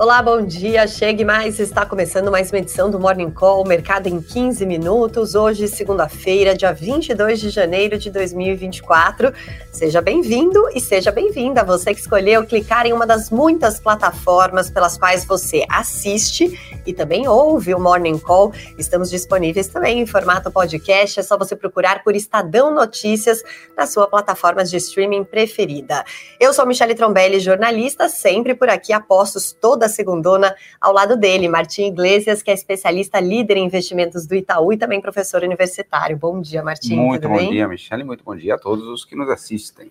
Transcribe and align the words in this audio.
Olá, 0.00 0.22
bom 0.22 0.40
dia. 0.40 0.88
Chegue 0.88 1.26
mais. 1.26 1.60
Está 1.60 1.84
começando 1.84 2.30
mais 2.30 2.50
uma 2.50 2.56
edição 2.56 2.90
do 2.90 2.98
Morning 2.98 3.30
Call, 3.30 3.66
Mercado 3.66 4.06
em 4.06 4.18
15 4.18 4.64
minutos. 4.64 5.34
Hoje, 5.34 5.68
segunda-feira, 5.68 6.56
dia 6.56 6.72
22 6.72 7.38
de 7.38 7.50
janeiro 7.50 7.98
de 7.98 8.08
2024. 8.10 9.30
Seja 9.70 10.00
bem-vindo 10.00 10.58
e 10.74 10.80
seja 10.80 11.12
bem-vinda. 11.12 11.62
Você 11.64 11.92
que 11.92 12.00
escolheu 12.00 12.46
clicar 12.46 12.86
em 12.86 12.94
uma 12.94 13.06
das 13.06 13.28
muitas 13.28 13.78
plataformas 13.78 14.70
pelas 14.70 14.96
quais 14.96 15.26
você 15.26 15.66
assiste 15.68 16.58
e 16.86 16.94
também 16.94 17.28
ouve 17.28 17.74
o 17.74 17.78
Morning 17.78 18.18
Call. 18.18 18.54
Estamos 18.78 19.10
disponíveis 19.10 19.68
também 19.68 20.00
em 20.00 20.06
formato 20.06 20.50
podcast. 20.50 21.20
É 21.20 21.22
só 21.22 21.36
você 21.36 21.54
procurar 21.54 22.02
por 22.02 22.16
Estadão 22.16 22.74
Notícias 22.74 23.42
na 23.76 23.86
sua 23.86 24.06
plataforma 24.06 24.64
de 24.64 24.78
streaming 24.78 25.24
preferida. 25.24 26.06
Eu 26.40 26.54
sou 26.54 26.64
Michele 26.64 26.94
Trombelli, 26.94 27.38
jornalista, 27.38 28.08
sempre 28.08 28.54
por 28.54 28.70
aqui, 28.70 28.94
apostos 28.94 29.52
toda 29.52 29.89
segundona 29.90 30.54
ao 30.80 30.92
lado 30.92 31.16
dele, 31.16 31.48
Martim 31.48 31.88
Iglesias, 31.88 32.42
que 32.42 32.50
é 32.50 32.54
especialista 32.54 33.20
líder 33.20 33.58
em 33.58 33.66
investimentos 33.66 34.26
do 34.26 34.34
Itaú 34.34 34.72
e 34.72 34.78
também 34.78 35.00
professor 35.00 35.42
universitário. 35.42 36.16
Bom 36.16 36.40
dia, 36.40 36.62
Martim. 36.62 36.96
Muito 36.96 37.28
bom 37.28 37.36
bem? 37.36 37.50
dia, 37.50 37.68
Michele. 37.68 38.04
Muito 38.04 38.24
bom 38.24 38.34
dia 38.34 38.54
a 38.54 38.58
todos 38.58 38.86
os 38.86 39.04
que 39.04 39.14
nos 39.14 39.28
assistem. 39.28 39.90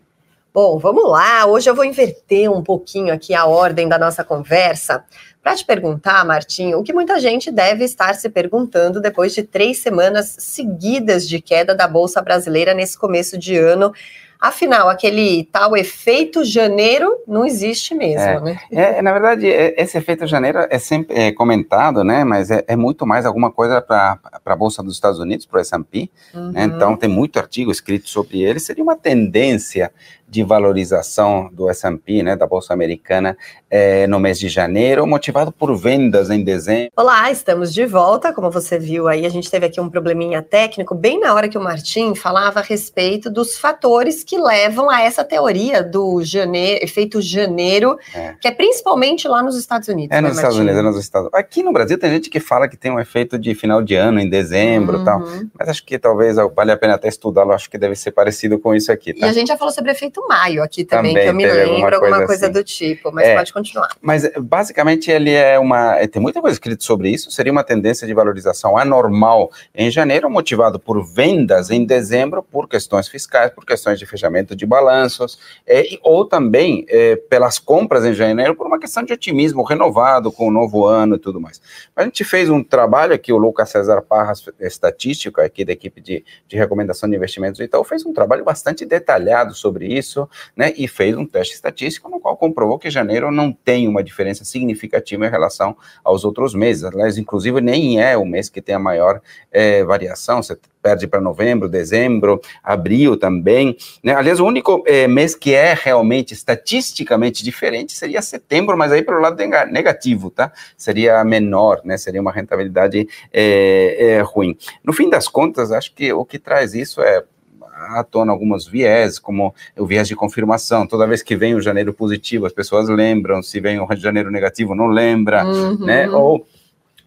Bom, 0.52 0.80
vamos 0.80 1.08
lá. 1.08 1.45
Hoje 1.45 1.70
eu 1.70 1.75
vou 1.75 1.86
inverter 1.86 2.52
um 2.52 2.64
pouquinho 2.64 3.14
aqui 3.14 3.36
a 3.36 3.45
ordem 3.45 3.88
da 3.88 4.00
nossa 4.00 4.23
conversa 4.23 5.05
para 5.44 5.55
te 5.55 5.64
perguntar, 5.64 6.25
Martim, 6.25 6.73
o 6.73 6.81
que 6.83 6.92
muita 6.92 7.20
gente 7.20 7.52
deve 7.52 7.83
estar 7.86 8.16
se 8.16 8.30
perguntando 8.30 9.00
depois 9.00 9.33
de 9.33 9.44
três 9.44 9.77
semanas 9.77 10.36
seguidas 10.39 11.27
de 11.27 11.39
queda 11.39 11.75
da 11.75 11.88
Bolsa 11.88 12.22
Brasileira 12.22 12.73
nesse 12.73 12.97
começo 12.97 13.38
de 13.38 13.55
ano. 13.58 13.94
Afinal, 14.40 14.88
aquele 14.88 15.44
tal 15.52 15.76
efeito 15.76 16.45
janeiro 16.45 17.18
não 17.28 17.45
existe 17.45 17.94
mesmo, 17.94 18.22
é, 18.22 18.40
né? 18.40 18.59
É, 18.72 19.02
na 19.02 19.12
verdade, 19.12 19.52
é, 19.52 19.76
esse 19.78 19.98
efeito 19.98 20.26
janeiro 20.26 20.59
é 20.70 20.80
sempre 20.80 21.14
é, 21.14 21.32
comentado, 21.34 22.06
né? 22.06 22.23
Mas 22.23 22.50
é, 22.50 22.64
é, 22.66 22.73
muito 22.73 23.06
mais 23.06 23.26
alguma 23.26 23.52
coisa 23.52 23.82
para 23.82 24.17
a 24.45 24.56
Bolsa 24.56 24.82
dos 24.82 24.94
Estados 24.94 25.20
Unidos, 25.20 25.45
para 25.45 25.58
o 25.58 25.60
S&P. 25.60 26.10
Uhum. 26.34 26.52
Né? 26.54 26.64
Então, 26.64 26.95
tem 26.95 27.10
muito 27.10 27.38
artigo 27.38 27.70
escrito 27.70 28.08
sobre 28.08 28.42
ele. 28.42 28.62
Seria 28.62 28.82
uma 28.82 28.95
tendência 28.95 29.92
de 30.30 30.44
valorização 30.44 31.50
do 31.52 31.70
S&P, 31.70 32.22
né, 32.22 32.36
da 32.36 32.45
Bolsa 32.45 32.73
Americana, 32.73 33.36
é, 33.70 34.06
no 34.06 34.20
mês 34.20 34.40
de 34.40 34.48
janeiro, 34.48 35.06
motivado 35.08 35.52
por 35.52 35.76
vendas 35.76 36.30
em 36.30 36.44
dezembro. 36.44 36.92
Olá, 36.95 37.32
estamos 37.32 37.73
de 37.73 37.86
volta. 37.86 38.32
Como 38.32 38.52
você 38.52 38.78
viu 38.78 39.08
aí, 39.08 39.26
a 39.26 39.30
gente 39.30 39.50
teve 39.50 39.66
aqui 39.66 39.82
um 39.82 39.90
probleminha 39.90 40.42
técnico, 40.42 40.94
bem 40.94 41.20
na 41.20 41.34
hora 41.34 41.50
que 41.50 41.58
o 41.58 41.62
Martim 41.62 42.14
falava 42.14 42.60
a 42.60 42.64
respeito 42.64 43.30
dos 43.30 43.58
fatores 43.58 44.23
que 44.30 44.38
levam 44.38 44.92
a 44.92 45.02
essa 45.02 45.24
teoria 45.24 45.82
do 45.82 46.24
janeiro, 46.24 46.84
efeito 46.84 47.20
janeiro, 47.20 47.98
é. 48.14 48.36
que 48.40 48.48
é 48.48 48.52
principalmente 48.52 49.28
lá 49.28 49.42
nos 49.42 49.58
Estados 49.58 49.88
Unidos. 49.88 50.16
É, 50.16 50.22
né, 50.22 50.28
nos 50.28 50.38
Estados 50.38 50.56
Unidos, 50.56 50.78
é 50.78 50.82
nos 50.84 50.98
Estados 51.00 51.32
Aqui 51.34 51.64
no 51.64 51.73
Brasil 51.73 51.98
tem 51.98 52.12
gente 52.12 52.30
que 52.30 52.39
fala 52.39 52.68
que 52.70 52.78
tem 52.78 52.92
um 52.92 53.00
efeito 53.00 53.39
de 53.39 53.56
final 53.56 53.82
de 53.82 53.95
ano, 53.95 54.20
em 54.20 54.30
dezembro 54.30 55.00
uhum. 55.00 55.04
tal, 55.04 55.20
mas 55.58 55.70
acho 55.70 55.84
que 55.84 55.98
talvez 55.98 56.36
vale 56.56 56.72
a 56.72 56.78
pena 56.78 56.94
até 56.94 57.08
estudá-lo, 57.08 57.54
acho 57.54 57.72
que 57.72 57.78
deve 57.80 57.95
ser 57.95 58.12
parecido 58.12 58.60
com 58.60 58.76
isso 58.76 58.92
aqui. 58.92 59.16
Tá? 59.16 59.26
E 59.26 59.30
a 59.32 59.34
gente 59.34 59.48
já 59.48 59.58
falou 59.58 59.73
sobre 59.73 59.89
efeito 59.89 60.23
maio 60.28 60.62
aqui 60.62 60.86
também, 60.86 61.16
também 61.16 61.23
que 61.23 61.30
eu 61.30 61.34
me 61.34 61.45
lembro, 61.48 61.66
alguma 61.66 61.89
coisa, 61.89 62.06
alguma 62.06 62.28
coisa 62.28 62.45
assim. 62.45 62.54
do 62.54 62.64
tipo, 62.64 63.12
mas 63.12 63.28
é, 63.28 63.36
pode 63.36 63.52
continuar. 63.52 63.89
Mas 64.00 64.30
basicamente 64.39 65.10
ele 65.10 65.32
é 65.32 65.58
uma. 65.58 65.95
É, 65.95 66.06
tem 66.06 66.22
muita 66.22 66.39
coisa 66.39 66.54
escrita 66.54 66.84
sobre 66.84 67.10
isso, 67.10 67.32
seria 67.32 67.52
uma 67.52 67.64
tendência 67.64 68.06
de 68.06 68.14
valorização 68.14 68.78
anormal 68.78 69.52
em 69.73 69.89
janeiro, 69.89 70.30
motivado 70.30 70.80
por 70.80 71.04
vendas 71.04 71.72
em 71.72 71.84
dezembro, 71.84 72.44
por 72.44 72.70
questões 72.70 73.08
fiscais, 73.08 73.50
por 73.50 73.66
questões 73.66 73.98
de 73.98 74.06
fechamento 74.06 74.19
de 74.56 74.66
balanços, 74.66 75.40
é, 75.66 75.98
ou 76.04 76.26
também 76.26 76.86
é, 76.90 77.16
pelas 77.16 77.60
compras 77.60 78.06
em 78.06 78.14
janeiro, 78.14 78.56
por 78.56 78.68
uma 78.68 78.80
questão 78.80 79.04
de 79.04 79.14
otimismo 79.14 79.64
renovado 79.64 80.32
com 80.32 80.48
o 80.48 80.52
novo 80.52 80.86
ano 80.86 81.16
e 81.16 81.20
tudo 81.20 81.40
mais. 81.40 81.62
A 81.96 82.04
gente 82.04 82.24
fez 82.24 82.50
um 82.50 82.64
trabalho 82.64 83.14
aqui, 83.14 83.32
o 83.32 83.38
Lucas 83.38 83.70
César 83.70 84.02
Parras, 84.02 84.44
estatístico 84.60 85.40
aqui 85.40 85.64
da 85.64 85.72
equipe 85.72 86.02
de, 86.02 86.26
de 86.48 86.58
recomendação 86.58 87.10
de 87.10 87.16
investimentos 87.16 87.60
e 87.60 87.68
tal, 87.68 87.84
fez 87.84 88.06
um 88.06 88.14
trabalho 88.14 88.44
bastante 88.44 88.86
detalhado 88.86 89.54
sobre 89.54 89.88
isso 89.88 90.10
isso, 90.10 90.28
né, 90.56 90.74
e 90.76 90.88
fez 90.88 91.16
um 91.16 91.26
teste 91.26 91.54
estatístico 91.54 92.10
no 92.10 92.20
qual 92.20 92.36
comprovou 92.36 92.80
que 92.80 92.90
janeiro 92.90 93.32
não 93.32 93.52
tem 93.52 93.88
uma 93.88 94.04
diferença 94.04 94.44
significativa 94.44 95.26
em 95.26 95.30
relação 95.30 95.78
aos 96.04 96.26
outros 96.26 96.56
meses. 96.56 96.84
Aliás, 96.84 97.18
inclusive, 97.18 97.62
nem 97.62 98.02
é 98.02 98.18
o 98.18 98.26
mês 98.26 98.50
que 98.50 98.62
tem 98.62 98.76
a 98.76 98.80
maior 98.80 99.22
é, 99.52 99.84
variação, 99.84 100.42
você 100.42 100.58
perde 100.82 101.08
para 101.08 101.22
novembro, 101.22 101.68
dezembro, 101.68 102.42
abril 102.64 103.18
também. 103.18 103.76
Né? 104.04 104.08
Aliás, 104.14 104.39
o 104.39 104.45
único 104.45 104.83
é, 104.86 105.08
mês 105.08 105.36
que 105.36 105.53
é 105.53 105.73
realmente 105.73 106.33
estatisticamente 106.33 107.43
diferente 107.43 107.93
seria 107.93 108.21
setembro, 108.21 108.77
mas 108.77 108.92
aí 108.92 109.02
pelo 109.02 109.20
lado 109.20 109.37
negativo, 109.71 110.30
tá? 110.30 110.52
Seria 110.77 111.23
menor, 111.23 111.81
né? 111.83 111.97
Seria 111.97 112.21
uma 112.21 112.31
rentabilidade 112.31 113.08
é, 113.31 113.97
é, 113.99 114.21
ruim. 114.21 114.58
No 114.83 114.93
fim 114.93 115.09
das 115.09 115.27
contas, 115.27 115.71
acho 115.71 115.93
que 115.93 116.11
o 116.14 116.25
que 116.25 116.39
traz 116.39 116.73
isso 116.73 117.02
é 117.02 117.23
à 117.71 118.03
tona 118.03 118.31
algumas 118.31 118.67
viés, 118.67 119.17
como 119.17 119.53
o 119.77 119.86
viés 119.86 120.08
de 120.08 120.15
confirmação. 120.15 120.86
Toda 120.86 121.08
vez 121.08 121.21
que 121.21 121.36
vem 121.36 121.55
o 121.55 121.61
janeiro 121.61 121.93
positivo, 121.93 122.45
as 122.45 122.53
pessoas 122.53 122.89
lembram, 122.89 123.41
se 123.41 123.59
vem 123.59 123.80
o 123.80 123.87
janeiro 123.95 124.30
negativo, 124.30 124.76
não 124.76 124.87
lembra, 124.87 125.45
uhum. 125.45 125.86
né? 125.86 126.09
Ou 126.09 126.45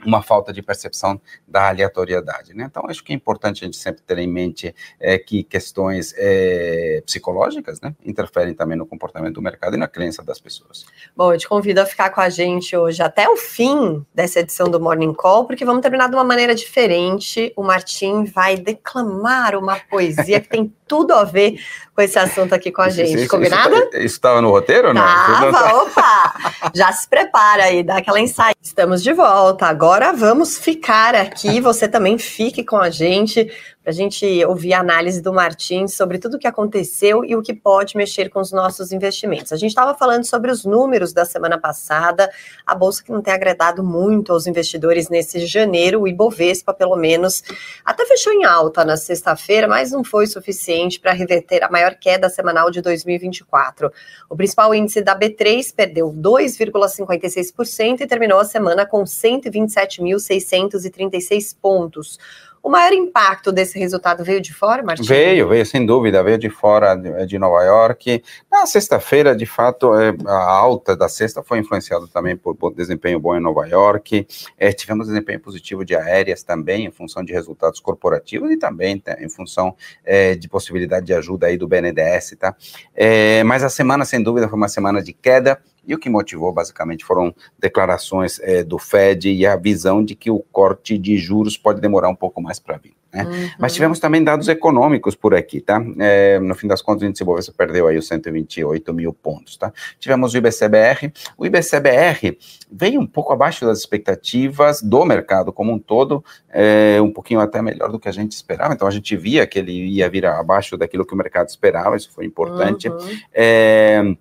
uma 0.05 0.23
falta 0.23 0.53
de 0.53 0.63
percepção 0.63 1.21
da 1.47 1.69
aleatoriedade. 1.69 2.55
Né? 2.55 2.65
Então, 2.69 2.85
acho 2.89 3.03
que 3.03 3.13
é 3.13 3.17
importante 3.17 3.63
a 3.63 3.67
gente 3.67 3.77
sempre 3.77 4.03
ter 4.03 4.19
em 4.19 4.27
mente 4.27 4.75
é, 4.99 5.19
que 5.19 5.43
questões 5.43 6.15
é, 6.17 7.03
psicológicas 7.05 7.81
né, 7.81 7.95
interferem 8.05 8.55
também 8.55 8.77
no 8.77 8.87
comportamento 8.87 9.35
do 9.35 9.43
mercado 9.43 9.75
e 9.75 9.79
na 9.79 9.89
crença 9.89 10.23
das 10.23 10.41
pessoas. 10.41 10.85
Bom, 11.17 11.33
eu 11.33 11.39
te 11.39 11.49
convido 11.49 11.81
a 11.81 11.87
ficar 11.87 12.11
com 12.11 12.21
a 12.21 12.29
gente 12.29 12.77
hoje 12.77 13.03
até 13.03 13.29
o 13.29 13.37
fim 13.37 14.05
dessa 14.15 14.41
edição 14.41 14.69
do 14.69 14.81
Morning 14.81 15.15
Call, 15.15 15.47
porque 15.47 15.65
vamos 15.65 15.83
terminar 15.83 16.09
de 16.09 16.15
uma 16.15 16.25
maneira 16.25 16.55
diferente. 16.55 17.53
O 17.57 17.63
Martim 17.63 18.25
vai 18.25 18.57
declamar 18.57 19.57
uma 19.57 19.79
poesia 19.79 20.41
que 20.41 20.49
tem 20.49 20.73
tudo 20.87 21.15
a 21.15 21.25
ver 21.25 21.59
com 21.95 22.03
esse 22.03 22.19
assunto 22.19 22.55
aqui 22.55 22.73
com 22.73 22.83
a 22.83 22.89
gente. 22.89 23.21
Isso, 23.21 23.29
Combinado? 23.29 23.75
Isso 23.95 24.15
estava 24.15 24.41
no 24.41 24.51
roteiro 24.51 24.89
ou 24.89 24.95
não? 24.95 25.03
Tava, 25.03 25.75
opa! 25.83 26.35
Já 26.75 26.91
se 26.93 27.07
prepara 27.07 27.65
aí, 27.65 27.83
dá 27.83 27.99
aquela 27.99 28.19
ensaio. 28.19 28.55
Estamos 28.63 29.03
de 29.03 29.13
volta. 29.13 29.67
Agora 29.67 30.13
vamos 30.13 30.59
ficar 30.59 31.15
aqui. 31.15 31.61
Você 31.61 31.87
também 31.87 32.19
fique 32.19 32.65
com 32.65 32.79
a 32.79 32.89
gente 32.89 33.51
para 33.83 33.91
a 33.91 33.95
gente 33.95 34.45
ouvir 34.45 34.75
a 34.75 34.81
análise 34.81 35.21
do 35.21 35.33
Martins 35.33 35.95
sobre 35.95 36.19
tudo 36.19 36.37
o 36.37 36.39
que 36.39 36.47
aconteceu 36.47 37.25
e 37.25 37.35
o 37.35 37.43
que 37.43 37.53
pode 37.53 37.97
mexer 37.97 38.29
com 38.29 38.39
os 38.41 38.53
nossos 38.53 38.93
investimentos. 38.93 39.53
A 39.53 39.57
gente 39.57 39.71
estava 39.71 39.93
falando 39.93 40.25
sobre 40.25 40.53
os 40.53 40.65
números 40.65 41.13
da 41.13 41.25
semana 41.25 41.59
passada, 41.59 42.31
a 42.65 42.77
bolsa 42.77 43.03
que 43.03 43.11
não 43.11 43.21
tem 43.21 43.35
agradado 43.35 43.83
muito 43.83 44.33
aos 44.33 44.47
investidores 44.47 45.09
nesse 45.09 45.45
janeiro, 45.47 46.03
o 46.03 46.09
Ibovespa, 46.09 46.73
pelo 46.73 46.95
menos, 46.95 47.43
até 47.85 48.07
fechou 48.07 48.33
em 48.33 48.45
alta 48.45 48.85
na 48.85 48.97
sexta-feira, 48.97 49.67
mas 49.67 49.91
não 49.91 50.05
foi 50.05 50.29
suficiente 50.29 51.01
para 51.01 51.11
reverter 51.13 51.65
a 51.65 51.71
maior 51.71 51.97
queda 51.97 52.29
semanal 52.29 52.71
de 52.71 52.81
2024. 52.81 53.91
O 54.31 54.37
principal 54.37 54.73
índice 54.73 55.03
da 55.03 55.19
B3 55.19 55.75
perdeu 55.75 56.13
2,56% 56.13 58.03
e 58.03 58.07
terminou 58.07 58.39
a 58.39 58.45
semana 58.45 58.87
com 58.87 59.03
127.636 59.03 61.57
pontos. 61.61 62.17
O 62.63 62.71
maior 62.71 62.93
impacto 62.93 63.51
desse 63.51 63.77
resultado 63.77 64.23
veio 64.23 64.41
de 64.41 64.55
fora, 64.55 64.85
Martim? 64.85 65.03
Veio, 65.03 65.49
veio 65.49 65.67
sem 65.67 65.85
dúvida, 65.85 66.23
veio 66.23 66.39
de 66.39 66.49
fora 66.49 66.95
de, 66.95 67.27
de 67.27 67.37
Nova 67.37 67.61
York. 67.65 68.23
Na 68.49 68.67
sexta-feira, 68.67 69.35
de 69.35 69.45
fato, 69.45 69.93
é, 69.99 70.15
a 70.27 70.51
alta 70.51 70.97
da 70.97 71.09
sexta 71.09 71.43
foi 71.43 71.59
influenciada 71.59 72.07
também 72.07 72.37
por, 72.37 72.55
por 72.55 72.73
desempenho 72.73 73.19
bom 73.19 73.37
em 73.37 73.41
Nova 73.41 73.67
York. 73.67 74.25
É, 74.57 74.73
tivemos 74.73 75.09
desempenho 75.09 75.41
positivo 75.41 75.85
de 75.85 75.97
aéreas 75.97 76.45
também, 76.45 76.87
em 76.87 76.91
função 76.93 77.25
de 77.25 77.33
resultados 77.33 77.81
corporativos 77.81 78.49
e 78.53 78.57
também 78.57 78.97
tá, 78.97 79.17
em 79.21 79.29
função 79.29 79.75
é, 80.05 80.37
de 80.37 80.49
possibilidade 80.49 81.05
de 81.05 81.15
ajuda 81.15 81.49
aí 81.49 81.59
do 81.59 81.67
BNDES, 81.67 82.37
tá? 82.39 82.55
É, 82.95 83.43
mas 83.43 83.65
a 83.65 83.69
semana, 83.69 84.05
sem 84.05 84.23
dúvida, 84.23 84.49
foi 84.49 84.57
uma 84.57 84.69
semana 84.69 85.03
de 85.03 85.13
queda 85.13 85.61
E 85.87 85.95
o 85.95 85.99
que 85.99 86.09
motivou, 86.09 86.53
basicamente, 86.53 87.05
foram 87.05 87.35
declarações 87.59 88.39
é, 88.41 88.63
do 88.63 88.79
Fed 88.79 89.31
e 89.31 89.47
a 89.47 89.57
visão 89.57 90.05
de 90.05 90.15
que 90.15 90.31
o 90.31 90.39
corte 90.53 90.97
de 90.97 91.17
juros 91.17 91.57
pode 91.57 91.81
demorar 91.81 92.09
um 92.09 92.15
pouco 92.15 92.41
mais 92.41 92.59
para 92.59 92.77
vir. 92.77 92.95
Né? 93.13 93.25
Uhum. 93.25 93.51
Mas 93.59 93.75
tivemos 93.75 93.99
também 94.01 94.25
dados 94.25 94.49
econômicos 94.49 95.15
por 95.15 95.35
aqui, 95.35 95.61
tá? 95.61 95.85
É, 95.99 96.39
no 96.39 96.55
fim 96.55 96.67
das 96.67 96.81
contas, 96.81 97.03
o 97.03 97.07
índice 97.07 97.23
Bovespa 97.23 97.53
perdeu 97.57 97.87
aí 97.87 97.99
os 97.99 98.07
128 98.07 98.95
mil 98.95 99.13
pontos, 99.13 99.57
tá? 99.57 99.73
Tivemos 99.99 100.33
o 100.33 100.37
IBCBR. 100.39 101.13
O 101.37 101.45
IBCBR 101.45 102.39
veio 102.71 103.01
um 103.01 103.07
pouco 103.07 103.33
abaixo 103.33 103.67
das 103.67 103.79
expectativas 103.81 104.81
do 104.81 105.05
mercado 105.05 105.53
como 105.53 105.73
um 105.73 105.79
todo, 105.79 106.25
é, 106.49 106.99
um 107.03 107.13
pouquinho 107.13 107.41
até 107.41 107.61
melhor 107.61 107.93
do 107.93 107.99
que 107.99 108.09
a 108.09 108.13
gente 108.13 108.33
esperava. 108.33 108.73
Então, 108.73 108.89
a 108.89 108.91
gente 108.91 109.15
via 109.15 109.47
que 109.47 109.59
ele 109.59 109.73
ia 109.73 110.09
vir 110.09 110.25
abaixo 110.25 110.79
daquilo 110.79 111.05
que 111.05 111.13
o 111.13 111.17
mercado 111.17 111.49
esperava, 111.49 111.97
isso 111.97 112.11
foi 112.11 112.25
importante. 112.25 112.89
Uhum. 112.89 113.19
É, 113.35 114.17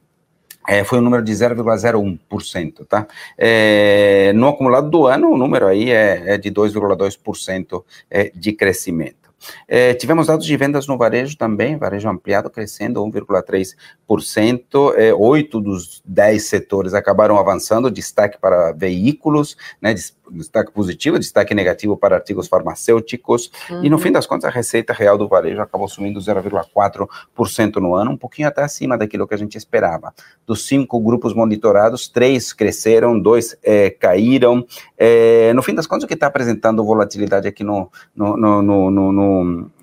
é, 0.67 0.83
foi 0.83 0.99
um 0.99 1.01
número 1.01 1.23
de 1.23 1.31
0,01%, 1.31 2.85
tá? 2.87 3.07
É, 3.37 4.31
no 4.33 4.47
acumulado 4.47 4.89
do 4.89 5.07
ano, 5.07 5.31
o 5.31 5.37
número 5.37 5.67
aí 5.67 5.91
é, 5.91 6.33
é 6.33 6.37
de 6.37 6.51
2,2% 6.51 7.83
é, 8.09 8.31
de 8.33 8.53
crescimento. 8.53 9.20
É, 9.67 9.93
tivemos 9.93 10.27
dados 10.27 10.45
de 10.45 10.55
vendas 10.57 10.87
no 10.87 10.97
varejo 10.97 11.37
também, 11.37 11.77
varejo 11.77 12.09
ampliado 12.09 12.49
crescendo 12.49 13.03
1,3%, 13.03 14.93
é, 14.95 15.13
oito 15.13 15.59
dos 15.59 16.01
dez 16.05 16.45
setores 16.45 16.93
acabaram 16.93 17.37
avançando, 17.37 17.91
destaque 17.91 18.37
para 18.39 18.71
veículos, 18.71 19.57
né, 19.81 19.93
destaque 20.31 20.71
positivo, 20.71 21.19
destaque 21.19 21.53
negativo 21.53 21.97
para 21.97 22.15
artigos 22.15 22.47
farmacêuticos, 22.47 23.51
uhum. 23.69 23.83
e 23.83 23.89
no 23.89 23.97
uhum. 23.97 24.01
fim 24.01 24.11
das 24.11 24.25
contas 24.25 24.45
a 24.45 24.49
receita 24.49 24.93
real 24.93 25.17
do 25.17 25.27
varejo 25.27 25.61
acabou 25.61 25.87
subindo 25.87 26.19
0,4% 26.19 27.75
no 27.77 27.95
ano, 27.95 28.11
um 28.11 28.17
pouquinho 28.17 28.47
até 28.47 28.63
acima 28.63 28.97
daquilo 28.97 29.27
que 29.27 29.33
a 29.33 29.37
gente 29.37 29.57
esperava. 29.57 30.13
Dos 30.45 30.65
cinco 30.65 30.99
grupos 30.99 31.33
monitorados, 31.33 32.07
três 32.07 32.53
cresceram, 32.53 33.19
dois 33.19 33.57
é, 33.63 33.89
caíram. 33.89 34.65
É, 34.97 35.51
no 35.53 35.61
fim 35.61 35.73
das 35.73 35.87
contas, 35.87 36.03
o 36.03 36.07
que 36.07 36.13
está 36.13 36.27
apresentando 36.27 36.83
volatilidade 36.83 37.47
aqui 37.47 37.63
no, 37.63 37.91
no, 38.15 38.37
no, 38.37 38.91
no 38.91 39.30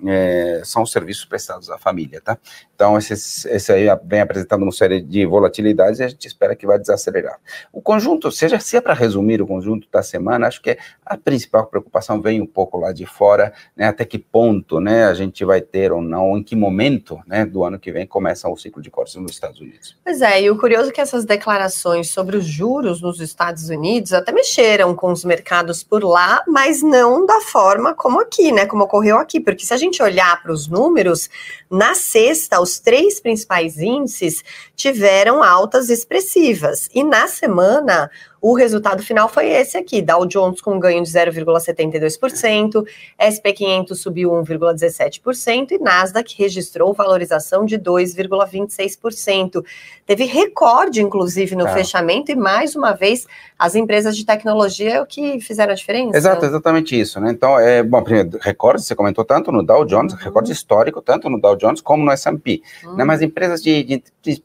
é, 0.05 0.61
são 0.63 0.83
os 0.83 0.91
serviços 0.91 1.25
prestados 1.25 1.69
à 1.69 1.77
família, 1.77 2.21
tá? 2.21 2.37
Então, 2.79 2.97
esse, 2.97 3.13
esse 3.49 3.73
aí 3.73 3.87
vem 4.05 4.21
apresentando 4.21 4.63
uma 4.63 4.71
série 4.71 5.01
de 5.01 5.25
volatilidades 5.25 5.99
e 5.99 6.03
a 6.03 6.07
gente 6.07 6.25
espera 6.25 6.55
que 6.55 6.65
vai 6.65 6.79
desacelerar. 6.79 7.37
O 7.73 7.81
conjunto, 7.81 8.31
seja 8.31 8.57
se 8.57 8.77
é 8.77 8.79
para 8.79 8.93
resumir 8.93 9.41
o 9.41 9.47
conjunto 9.47 9.85
da 9.91 10.01
semana, 10.01 10.47
acho 10.47 10.61
que 10.61 10.77
a 11.05 11.17
principal 11.17 11.65
preocupação 11.65 12.21
vem 12.21 12.39
um 12.39 12.45
pouco 12.45 12.77
lá 12.77 12.93
de 12.93 13.05
fora, 13.05 13.51
né, 13.75 13.87
até 13.87 14.05
que 14.05 14.17
ponto, 14.17 14.79
né, 14.79 15.03
a 15.03 15.13
gente 15.13 15.43
vai 15.43 15.59
ter 15.59 15.91
ou 15.91 16.01
não, 16.01 16.37
em 16.37 16.41
que 16.41 16.55
momento, 16.55 17.19
né, 17.27 17.45
do 17.45 17.65
ano 17.65 17.77
que 17.77 17.91
vem 17.91 18.07
começa 18.07 18.47
o 18.47 18.55
ciclo 18.55 18.81
de 18.81 18.89
cortes 18.89 19.15
nos 19.15 19.31
Estados 19.31 19.59
Unidos. 19.59 19.97
Pois 20.01 20.21
é, 20.21 20.43
e 20.43 20.49
o 20.49 20.57
curioso 20.57 20.87
é 20.87 20.93
que 20.93 21.01
essas 21.01 21.25
declarações 21.25 22.09
sobre 22.09 22.37
os 22.37 22.45
juros 22.45 23.01
nos 23.01 23.19
Estados 23.19 23.67
Unidos 23.67 24.13
até 24.13 24.31
mexeram 24.31 24.95
com 24.95 25.11
os 25.11 25.25
mercados 25.25 25.83
por 25.83 26.01
lá, 26.01 26.45
mas 26.47 26.81
não 26.81 27.25
da 27.25 27.41
forma 27.41 27.93
como 27.93 28.21
aqui, 28.21 28.53
né, 28.53 28.65
como 28.65 28.85
ocorreu 28.85 29.17
aqui, 29.17 29.41
porque 29.41 29.65
se 29.65 29.73
a 29.73 29.77
gente 29.77 30.01
olhar 30.01 30.41
para 30.41 30.53
os 30.53 30.69
números, 30.69 31.29
na 31.69 31.93
sexta, 31.93 32.61
os 32.61 32.68
três 32.77 33.19
principais 33.19 33.77
índices 33.77 34.43
tiveram 34.75 35.41
altas 35.41 35.89
expressivas, 35.89 36.89
e 36.93 37.03
na 37.03 37.27
semana 37.27 38.11
o 38.41 38.53
resultado 38.53 39.03
final 39.03 39.27
foi 39.27 39.47
esse 39.49 39.77
aqui: 39.77 40.01
Dow 40.01 40.25
Jones 40.25 40.61
com 40.61 40.75
um 40.75 40.79
ganho 40.79 41.03
de 41.03 41.09
0,72%, 41.09 42.85
SP500 43.19 43.95
subiu 43.95 44.31
1,17% 44.31 45.71
e 45.71 45.79
Nasdaq 45.79 46.35
registrou 46.37 46.93
valorização 46.93 47.65
de 47.65 47.77
2,26%. 47.77 49.63
Teve 50.05 50.23
recorde, 50.25 51.01
inclusive, 51.01 51.55
no 51.55 51.67
é. 51.67 51.73
fechamento, 51.73 52.31
e 52.31 52.35
mais 52.35 52.75
uma 52.75 52.93
vez 52.93 53.27
as 53.57 53.75
empresas 53.75 54.15
de 54.15 54.25
tecnologia 54.25 54.95
é 54.95 55.01
o 55.01 55.05
que 55.05 55.39
fizeram 55.41 55.73
a 55.73 55.75
diferença. 55.75 56.17
Exato, 56.17 56.45
exatamente 56.45 56.99
isso, 56.99 57.19
né? 57.19 57.31
Então, 57.31 57.59
é, 57.59 57.83
bom, 57.83 58.01
primeiro, 58.01 58.37
recorde, 58.41 58.81
você 58.81 58.95
comentou 58.95 59.25
tanto 59.25 59.51
no 59.51 59.61
Dow 59.61 59.85
Jones, 59.85 60.13
uhum. 60.13 60.19
recorde 60.19 60.51
histórico, 60.51 61.01
tanto 61.01 61.29
no 61.29 61.39
Dow 61.39 61.55
Jones 61.55 61.81
como 61.81 62.03
no 62.03 62.11
S&P, 62.11 62.61
né? 62.83 62.89
uhum. 62.89 62.95
né? 62.95 63.03
Mas 63.03 63.21
empresas 63.21 63.61
de, 63.61 63.83
de, 63.83 64.03
de 64.21 64.41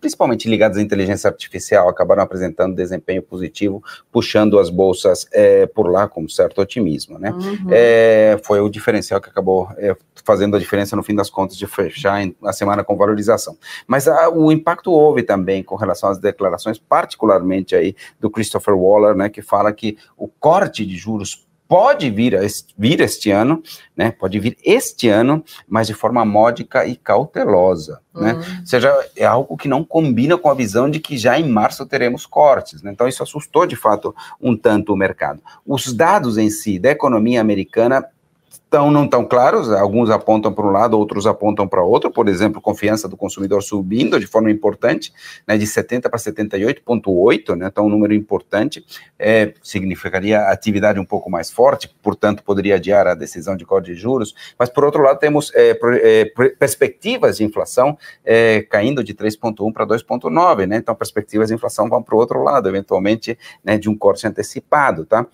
principalmente 0.00 0.48
ligadas 0.48 0.78
à 0.78 0.82
inteligência 0.82 1.28
artificial, 1.28 1.88
acabaram 1.88 2.22
apresentando 2.22 2.74
desempenho 2.74 3.22
positivo, 3.22 3.82
puxando 4.12 4.58
as 4.58 4.70
bolsas 4.70 5.26
é, 5.32 5.66
por 5.66 5.90
lá 5.90 6.08
com 6.08 6.28
certo 6.28 6.60
otimismo, 6.60 7.18
né? 7.18 7.30
Uhum. 7.30 7.68
É, 7.70 8.38
foi 8.44 8.60
o 8.60 8.68
diferencial 8.68 9.20
que 9.20 9.28
acabou 9.28 9.68
é, 9.78 9.96
fazendo 10.24 10.56
a 10.56 10.58
diferença 10.58 10.96
no 10.96 11.02
fim 11.02 11.14
das 11.14 11.30
contas 11.30 11.56
de 11.56 11.66
fechar 11.66 12.20
a 12.44 12.52
semana 12.52 12.84
com 12.84 12.96
valorização. 12.96 13.56
Mas 13.86 14.08
a, 14.08 14.28
o 14.28 14.50
impacto 14.50 14.90
houve 14.90 15.22
também 15.22 15.62
com 15.62 15.76
relação 15.76 16.10
às 16.10 16.18
declarações, 16.18 16.78
particularmente 16.78 17.74
aí 17.74 17.94
do 18.20 18.30
Christopher 18.30 18.76
Waller, 18.76 19.14
né, 19.14 19.28
que 19.28 19.40
fala 19.40 19.72
que 19.72 19.96
o 20.16 20.28
corte 20.28 20.84
de 20.84 20.96
juros 20.96 21.45
pode 21.68 22.10
vir, 22.10 22.38
vir 22.76 23.00
este 23.00 23.30
ano, 23.30 23.62
né? 23.96 24.10
Pode 24.10 24.38
vir 24.38 24.56
este 24.64 25.08
ano, 25.08 25.44
mas 25.68 25.86
de 25.86 25.94
forma 25.94 26.24
módica 26.24 26.86
e 26.86 26.96
cautelosa, 26.96 28.00
uhum. 28.14 28.22
né? 28.22 28.34
Ou 28.60 28.66
seja, 28.66 28.94
é 29.16 29.24
algo 29.24 29.56
que 29.56 29.68
não 29.68 29.84
combina 29.84 30.36
com 30.36 30.50
a 30.50 30.54
visão 30.54 30.90
de 30.90 31.00
que 31.00 31.16
já 31.16 31.38
em 31.38 31.48
março 31.48 31.84
teremos 31.86 32.26
cortes, 32.26 32.82
né? 32.82 32.90
Então 32.92 33.08
isso 33.08 33.22
assustou 33.22 33.66
de 33.66 33.76
fato 33.76 34.14
um 34.40 34.56
tanto 34.56 34.92
o 34.92 34.96
mercado. 34.96 35.40
Os 35.66 35.92
dados 35.92 36.38
em 36.38 36.50
si 36.50 36.78
da 36.78 36.90
economia 36.90 37.40
americana 37.40 38.04
tão, 38.76 38.90
não 38.90 39.08
tão 39.08 39.24
claros, 39.24 39.72
alguns 39.72 40.10
apontam 40.10 40.52
para 40.52 40.66
um 40.66 40.70
lado, 40.70 40.98
outros 40.98 41.26
apontam 41.26 41.66
para 41.66 41.82
outro, 41.82 42.10
por 42.10 42.28
exemplo, 42.28 42.60
confiança 42.60 43.08
do 43.08 43.16
consumidor 43.16 43.62
subindo 43.62 44.20
de 44.20 44.26
forma 44.26 44.50
importante, 44.50 45.14
né, 45.48 45.56
de 45.56 45.66
70 45.66 46.10
para 46.10 46.18
78,8, 46.18 47.56
né, 47.56 47.68
então 47.68 47.86
um 47.86 47.88
número 47.88 48.12
importante, 48.12 48.84
é, 49.18 49.54
significaria 49.62 50.42
atividade 50.50 51.00
um 51.00 51.06
pouco 51.06 51.30
mais 51.30 51.50
forte, 51.50 51.88
portanto 52.02 52.44
poderia 52.44 52.74
adiar 52.74 53.06
a 53.06 53.14
decisão 53.14 53.56
de 53.56 53.64
corte 53.64 53.86
de 53.86 53.94
juros, 53.94 54.34
mas 54.58 54.68
por 54.68 54.84
outro 54.84 55.02
lado 55.02 55.18
temos 55.18 55.50
é, 55.54 55.70
é, 56.02 56.24
perspectivas 56.58 57.38
de 57.38 57.44
inflação 57.44 57.96
é, 58.22 58.60
caindo 58.60 59.02
de 59.02 59.14
3,1 59.14 59.72
para 59.72 59.86
2,9, 59.86 60.66
né, 60.66 60.76
então 60.76 60.94
perspectivas 60.94 61.48
de 61.48 61.54
inflação 61.54 61.88
vão 61.88 62.02
para 62.02 62.14
o 62.14 62.18
outro 62.18 62.42
lado, 62.42 62.68
eventualmente, 62.68 63.38
né, 63.64 63.78
de 63.78 63.88
um 63.88 63.96
corte 63.96 64.26
antecipado, 64.26 65.06
tá? 65.06 65.26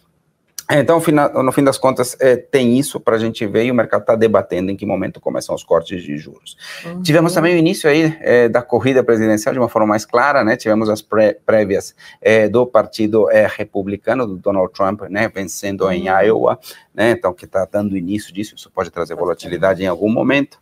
É, 0.73 0.81
então, 0.81 1.03
no 1.45 1.53
fim 1.53 1.63
das 1.63 1.77
contas, 1.77 2.17
é, 2.19 2.35
tem 2.35 2.79
isso 2.79 2.99
para 2.99 3.17
a 3.17 3.19
gente 3.19 3.47
ver 3.47 3.67
e 3.67 3.71
o 3.71 3.75
mercado 3.75 4.01
está 4.01 4.17
debatendo 4.17 4.71
em 4.71 4.77
que 4.77 4.87
momento 4.87 5.21
começam 5.21 5.55
os 5.55 5.63
cortes 5.63 6.03
de 6.03 6.17
juros. 6.17 6.57
Uhum. 6.87 7.03
Tivemos 7.03 7.35
também 7.35 7.55
o 7.55 7.59
início 7.59 7.91
aí 7.91 8.17
é, 8.23 8.49
da 8.49 8.63
corrida 8.63 9.05
presidencial 9.05 9.53
de 9.53 9.59
uma 9.59 9.69
forma 9.69 9.89
mais 9.89 10.07
clara, 10.07 10.43
né? 10.43 10.57
Tivemos 10.57 10.89
as 10.89 11.03
pré 11.03 11.37
prévias 11.45 11.95
é, 12.23 12.49
do 12.49 12.67
partido 12.67 13.31
é, 13.31 13.47
republicano, 13.47 14.27
do 14.27 14.37
Donald 14.39 14.73
Trump, 14.73 15.03
né? 15.11 15.29
Vencendo 15.29 15.85
uhum. 15.85 15.93
em 15.93 16.07
Iowa, 16.07 16.59
né? 16.95 17.11
Então, 17.11 17.35
que 17.35 17.45
está 17.45 17.69
dando 17.71 17.95
início 17.95 18.33
disso, 18.33 18.55
isso 18.57 18.71
pode 18.71 18.91
trazer 18.91 19.15
volatilidade 19.15 19.83
em 19.83 19.87
algum 19.87 20.11
momento. 20.11 20.59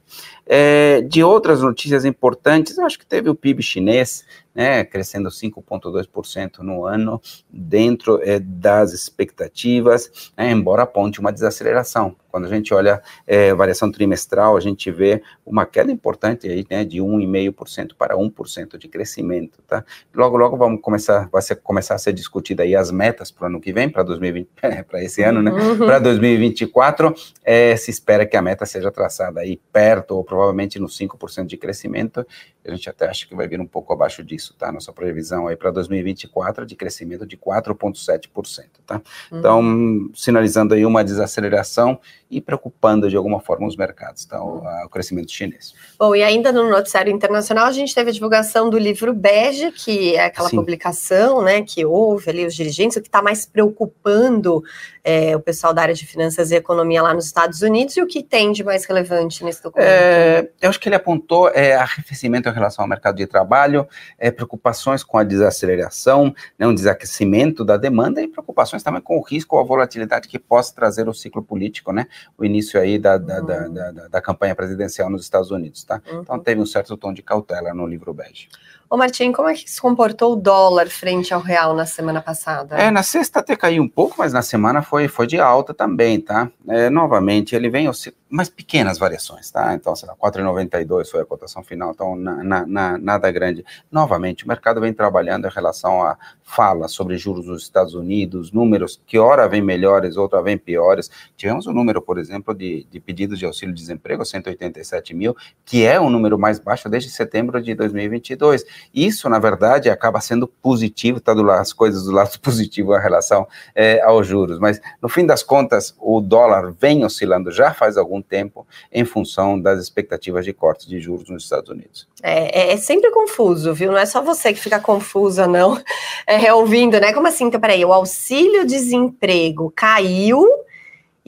É, 0.53 1.01
de 1.03 1.23
outras 1.23 1.61
notícias 1.61 2.05
importantes, 2.05 2.77
acho 2.77 2.99
que 2.99 3.07
teve 3.07 3.31
o 3.31 3.37
PIB 3.37 3.63
chinês, 3.63 4.25
né, 4.53 4.85
crescendo 4.85 5.31
5,2% 5.31 6.59
no 6.59 6.85
ano, 6.85 7.23
dentro 7.49 8.21
é, 8.21 8.41
das 8.41 8.93
expectativas, 8.93 10.33
né, 10.37 10.51
embora 10.51 10.83
aponte 10.83 11.21
uma 11.21 11.33
desaceleração. 11.33 12.17
Quando 12.31 12.47
a 12.47 12.49
gente 12.49 12.73
olha 12.73 13.03
é, 13.27 13.53
variação 13.55 13.91
trimestral, 13.91 14.57
a 14.57 14.61
gente 14.61 14.91
vê 14.91 15.23
uma 15.45 15.67
queda 15.67 15.91
importante 15.91 16.49
aí, 16.49 16.65
né, 16.71 16.85
de 16.85 16.99
1,5% 16.99 17.95
para 17.97 18.17
1% 18.17 18.79
de 18.79 18.89
crescimento, 18.89 19.61
tá? 19.67 19.85
Logo, 20.15 20.37
logo 20.37 20.57
vamos 20.57 20.81
começar, 20.81 21.29
vai 21.31 21.43
ser, 21.43 21.57
começar 21.57 21.95
a 21.95 21.99
ser 21.99 22.13
discutida 22.13 22.63
aí 22.63 22.77
as 22.77 22.91
metas 22.91 23.31
para 23.31 23.45
o 23.45 23.47
ano 23.49 23.61
que 23.61 23.73
vem, 23.73 23.89
para 23.89 24.03
2020, 24.03 24.49
para 24.89 25.03
esse 25.03 25.23
ano, 25.23 25.43
né? 25.43 25.51
Uhum. 25.51 25.79
Para 25.79 25.99
2024, 25.99 27.15
é, 27.45 27.77
se 27.77 27.91
espera 27.91 28.27
que 28.27 28.37
a 28.37 28.43
meta 28.43 28.65
seja 28.65 28.91
traçada 28.91 29.41
aí 29.41 29.61
perto 29.73 30.13
ou 30.13 30.25
provavelmente 30.25 30.79
no 30.79 30.87
5% 30.87 31.47
de 31.47 31.57
crescimento. 31.57 32.27
A 32.65 32.71
gente 32.73 32.91
até 32.91 33.09
acha 33.09 33.27
que 33.27 33.35
vai 33.35 33.49
vir 33.49 33.61
um 33.61 33.67
pouco 33.67 33.93
abaixo 33.93 34.23
disso, 34.23 34.55
tá? 34.59 34.71
Nossa 34.71 34.93
previsão 34.93 35.49
aí 35.49 35.57
para 35.57 35.71
2024 35.71 36.67
de 36.67 36.77
crescimento 36.77 37.27
de 37.27 37.37
4,7%, 37.37 38.67
tá? 38.87 39.01
Então, 39.33 39.61
uhum. 39.61 40.11
sinalizando 40.15 40.75
aí 40.75 40.85
uma 40.85 41.03
desaceleração 41.03 41.99
e 42.31 42.41
preocupando 42.41 43.09
de 43.09 43.17
alguma 43.17 43.41
forma 43.41 43.67
os 43.67 43.77
mercados, 43.77 44.25
tá? 44.25 44.43
O, 44.43 44.63
o, 44.85 44.89
crescimento 44.89 45.33
chinês. 45.33 45.75
Bom, 45.99 46.15
e 46.15 46.23
ainda 46.23 46.53
no 46.53 46.71
noticiário 46.71 47.13
internacional 47.13 47.67
a 47.67 47.73
gente 47.73 47.95
teve 47.95 48.11
a 48.11 48.13
divulgação 48.13 48.71
do 48.71 48.79
livro 48.79 49.13
Bege, 49.13 49.73
que 49.73 50.15
é 50.15 50.27
aquela 50.27 50.49
Sim. 50.49 50.57
publicação, 50.57 51.43
né, 51.43 51.63
que 51.63 51.85
houve 51.85 52.31
ali 52.31 52.47
os 52.47 52.55
dirigentes, 52.55 52.97
o 52.97 53.01
que 53.01 53.09
está 53.09 53.21
mais 53.21 53.45
preocupando 53.45 54.63
é, 55.03 55.35
o 55.35 55.41
pessoal 55.41 55.73
da 55.73 55.83
área 55.83 55.95
de 55.95 56.07
finanças 56.07 56.51
e 56.51 56.57
economia 56.57 57.03
lá 57.03 57.15
nos 57.15 57.27
Estados 57.27 57.63
Unidos 57.63 57.97
e 57.97 58.03
o 58.03 58.07
que 58.07 58.23
tem 58.23 58.53
de 58.53 58.63
mais 58.63 58.85
relevante 58.85 59.45
nesse 59.45 59.63
documento? 59.63 59.89
É, 59.89 60.49
eu 60.61 60.69
acho 60.69 60.79
que 60.79 60.89
ele 60.89 60.97
apontou 60.97 61.49
é, 61.49 61.75
arrefecimento 61.75 62.49
em 62.49 62.53
relação 62.53 62.85
ao 62.85 62.89
mercado 62.89 63.17
de 63.17 63.27
trabalho, 63.27 63.89
é, 64.19 64.31
preocupações 64.31 65.03
com 65.03 65.19
a 65.19 65.25
desaceleração, 65.25 66.35
né, 66.59 66.67
um 66.67 66.75
desaquecimento 66.75 67.65
da 67.65 67.77
demanda 67.77 68.23
e 68.23 68.29
preocupações 68.29 68.83
também 68.83 69.01
com 69.01 69.19
o 69.19 69.23
risco 69.23 69.57
ou 69.57 69.63
a 69.63 69.65
volatilidade 69.65 70.29
que 70.29 70.39
possa 70.39 70.75
trazer 70.75 71.09
o 71.09 71.15
ciclo 71.15 71.43
político, 71.43 71.93
né? 71.93 72.07
O 72.37 72.45
início 72.45 72.81
aí 72.81 72.99
da, 72.99 73.19
da, 73.19 73.41
uhum. 73.41 73.75
da, 73.75 74.09
da, 74.09 74.21
campanha 74.21 74.55
presidencial 74.55 75.11
nos 75.11 75.23
Estados 75.23 75.51
Unidos, 75.51 75.85
tá? 75.85 76.03
Uhum. 76.11 76.21
Então 76.23 76.39
teve 76.39 76.61
um 76.61 76.67
certo 76.67 76.97
tom 76.97 77.13
de 77.13 77.23
cautela 77.23 77.75
no 77.75 77.87
livro 77.87 78.13
bege. 78.13 78.49
Ô 78.93 78.97
Martim, 78.97 79.31
como 79.31 79.49
é 79.49 79.55
que 79.55 79.71
se 79.71 79.81
comportou 79.81 80.33
o 80.33 80.37
dólar 80.37 80.89
frente 80.89 81.33
ao 81.33 81.41
real 81.41 81.77
na 81.77 81.87
semana 81.87 82.21
passada? 82.21 82.77
É, 82.77 82.91
na 82.91 83.05
sexta 83.05 83.39
até 83.39 83.55
caiu 83.55 83.85
um 83.85 83.89
pouco, 83.89 84.17
mas 84.19 84.33
na 84.33 84.43
semana 84.43 84.83
foi, 84.83 85.07
foi 85.07 85.29
de 85.29 85.39
alta 85.39 85.73
também, 85.73 86.21
tá? 86.21 86.51
É, 86.69 86.91
novamente, 86.91 87.55
ele 87.55 87.71
vem 87.71 87.89
mas 88.31 88.49
pequenas 88.49 88.97
variações, 88.97 89.51
tá? 89.51 89.75
Então, 89.75 89.95
sei 89.97 90.09
lá, 90.09 90.15
4,92 90.15 91.11
foi 91.11 91.21
a 91.21 91.25
cotação 91.25 91.65
final, 91.65 91.91
então 91.91 92.15
na, 92.15 92.43
na, 92.45 92.67
na, 92.67 92.99
nada 92.99 93.31
grande. 93.31 93.65
Novamente, 93.91 94.45
o 94.45 94.49
mercado 94.49 94.81
vem 94.81 94.93
trabalhando 94.93 95.49
em 95.49 95.51
relação 95.51 96.03
a 96.03 96.17
fala 96.43 96.87
sobre 96.87 97.17
juros 97.17 97.47
dos 97.47 97.63
Estados 97.63 97.95
Unidos, 97.95 98.53
números 98.53 99.01
que 99.05 99.19
ora 99.19 99.49
vem 99.49 99.61
melhores, 99.61 100.17
outra 100.17 100.41
vem 100.41 100.57
piores. 100.57 101.11
Tivemos 101.37 101.67
um 101.67 101.73
número, 101.73 102.01
por 102.01 102.19
exemplo, 102.19 102.55
de, 102.55 102.87
de 102.89 103.01
pedidos 103.01 103.39
de 103.39 103.47
auxílio-desemprego, 103.47 104.25
187 104.25 105.13
mil, 105.13 105.37
que 105.65 105.85
é 105.85 106.01
o 106.01 106.09
número 106.09 106.39
mais 106.39 106.61
baixo 106.61 106.89
desde 106.89 107.11
setembro 107.11 107.61
de 107.61 107.75
2022. 107.75 108.65
Isso, 108.95 109.29
na 109.29 109.39
verdade, 109.39 109.91
acaba 109.91 110.21
sendo 110.21 110.47
positivo, 110.47 111.19
está 111.19 111.35
do 111.35 111.43
lado, 111.43 111.61
as 111.61 111.73
coisas 111.73 112.05
do 112.05 112.13
lado 112.13 112.39
positivo 112.41 112.97
em 112.97 113.01
relação 113.01 113.47
é, 113.75 114.01
aos 114.03 114.27
juros. 114.27 114.59
Mas, 114.59 114.81
no 115.01 115.09
fim 115.09 115.27
das 115.27 115.43
contas, 115.43 115.95
o 115.99 116.21
dólar 116.21 116.73
vem 116.79 117.05
oscilando 117.05 117.51
já 117.51 117.73
faz 117.73 117.97
algum 117.97 118.21
tempo 118.21 118.67
em 118.93 119.05
função 119.05 119.61
das 119.61 119.81
expectativas 119.81 120.45
de 120.45 120.53
cortes 120.53 120.87
de 120.87 121.01
juros 121.01 121.29
nos 121.29 121.45
Estados 121.45 121.71
Unidos. 121.71 122.09
É, 122.23 122.71
é, 122.71 122.73
é 122.73 122.77
sempre 122.77 123.11
confuso, 123.11 123.73
viu? 123.73 123.91
Não 123.93 123.99
é 123.99 124.07
só 124.07 124.21
você 124.23 124.53
que 124.53 124.61
fica 124.61 124.79
confusa, 124.79 125.47
não, 125.47 125.81
é, 126.27 126.53
ouvindo, 126.53 127.01
né? 127.01 127.13
Como 127.13 127.27
assim? 127.27 127.45
Então, 127.45 127.61
peraí, 127.61 127.85
o 127.85 127.93
auxílio-desemprego 127.93 129.73
caiu 129.75 130.47